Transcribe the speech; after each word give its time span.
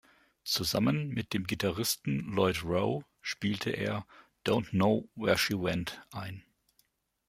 Zusammen 0.43 1.09
mit 1.09 1.31
dem 1.35 1.45
Gitarristen 1.45 2.21
Lloyd 2.33 2.63
Rowe 2.63 3.05
spielte 3.21 3.69
er 3.69 4.07
"Don’t 4.43 4.69
Know 4.71 5.07
Where 5.13 5.37
She 5.37 5.53
Went" 5.53 6.01
ein. 6.09 6.41